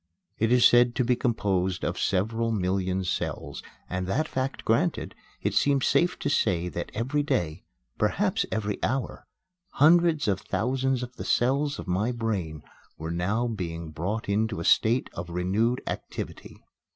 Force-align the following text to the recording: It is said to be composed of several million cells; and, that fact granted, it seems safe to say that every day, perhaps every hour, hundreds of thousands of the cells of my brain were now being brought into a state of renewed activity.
It 0.39 0.51
is 0.51 0.65
said 0.65 0.95
to 0.95 1.03
be 1.05 1.15
composed 1.15 1.85
of 1.85 1.99
several 1.99 2.51
million 2.51 3.03
cells; 3.03 3.61
and, 3.87 4.07
that 4.07 4.27
fact 4.27 4.65
granted, 4.65 5.13
it 5.43 5.53
seems 5.53 5.85
safe 5.85 6.17
to 6.21 6.27
say 6.27 6.69
that 6.69 6.89
every 6.95 7.21
day, 7.21 7.65
perhaps 7.99 8.43
every 8.51 8.83
hour, 8.83 9.27
hundreds 9.73 10.27
of 10.27 10.41
thousands 10.41 11.03
of 11.03 11.17
the 11.17 11.23
cells 11.23 11.77
of 11.77 11.87
my 11.87 12.11
brain 12.11 12.63
were 12.97 13.11
now 13.11 13.45
being 13.47 13.91
brought 13.91 14.27
into 14.27 14.59
a 14.59 14.65
state 14.65 15.07
of 15.13 15.29
renewed 15.29 15.83
activity. 15.85 16.57